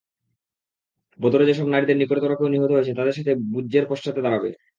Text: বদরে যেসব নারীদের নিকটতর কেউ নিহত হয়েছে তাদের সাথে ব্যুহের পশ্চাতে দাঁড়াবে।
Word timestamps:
বদরে 1.19 1.43
যেসব 1.49 1.65
নারীদের 1.69 1.99
নিকটতর 1.99 2.37
কেউ 2.37 2.47
নিহত 2.51 2.71
হয়েছে 2.73 2.97
তাদের 2.99 3.15
সাথে 3.17 3.31
ব্যুহের 3.51 3.85
পশ্চাতে 3.91 4.19
দাঁড়াবে। 4.21 4.49